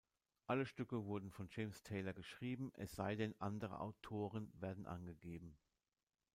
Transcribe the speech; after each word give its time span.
Alle 0.47 0.65
Stücke 0.65 1.05
wurden 1.05 1.29
von 1.29 1.47
James 1.51 1.83
Taylor 1.83 2.13
geschrieben, 2.13 2.71
es 2.75 2.95
sei 2.95 3.13
denn 3.15 3.35
andere 3.37 3.79
Autoren 3.81 4.51
werden 4.59 4.87
angegeben. 4.87 5.55